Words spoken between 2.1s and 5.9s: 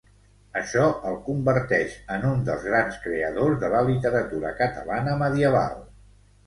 en un dels grans creadors de la literatura catalana medieval.